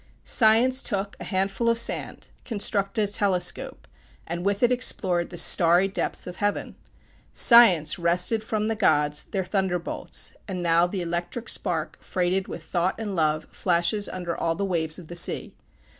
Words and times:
Science 0.25 0.81
took 0.81 1.15
a 1.19 1.25
handful 1.25 1.69
of 1.69 1.77
sand, 1.77 2.29
constructed 2.43 3.07
a 3.07 3.11
telescope, 3.11 3.87
and 4.25 4.43
with 4.43 4.63
it 4.63 4.71
explored 4.71 5.29
the 5.29 5.37
starry 5.37 5.87
depths 5.87 6.25
of 6.25 6.37
heaven. 6.37 6.75
Science 7.33 7.99
wrested 7.99 8.43
from 8.43 8.67
the 8.67 8.75
gods 8.75 9.25
their 9.25 9.43
thunderbolts; 9.43 10.33
and 10.47 10.63
now 10.63 10.87
the 10.87 11.03
electric 11.03 11.47
spark 11.47 11.99
freighted 12.01 12.47
with 12.47 12.63
thought 12.63 12.95
and 12.99 13.15
love, 13.15 13.45
flashes 13.51 14.09
under 14.09 14.35
all 14.35 14.55
the 14.55 14.65
waves 14.65 14.97
of 14.97 15.07
the 15.07 15.15
sea. 15.15 15.53